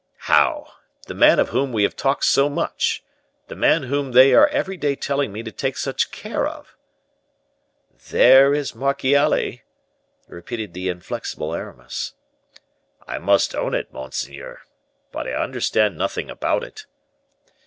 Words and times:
"How? 0.25 0.73
the 1.05 1.13
man 1.13 1.37
of 1.37 1.49
whom 1.49 1.71
we 1.71 1.83
have 1.83 1.95
talked 1.95 2.23
so 2.25 2.49
much? 2.49 3.03
The 3.49 3.55
man 3.55 3.83
whom 3.83 4.13
they 4.13 4.33
are 4.33 4.47
every 4.47 4.75
day 4.75 4.95
telling 4.95 5.31
me 5.31 5.43
to 5.43 5.51
take 5.51 5.77
such 5.77 6.09
care 6.09 6.47
of?" 6.47 6.75
"There 8.09 8.51
is 8.51 8.73
'Marchiali,'" 8.73 9.61
repeated 10.27 10.73
the 10.73 10.89
inflexible 10.89 11.53
Aramis. 11.53 12.13
"I 13.07 13.19
must 13.19 13.53
own 13.53 13.75
it, 13.75 13.93
monseigneur. 13.93 14.61
But 15.11 15.27
I 15.27 15.33
understand 15.33 15.99
nothing 15.99 16.31
about 16.31 16.63
it." 16.63 16.87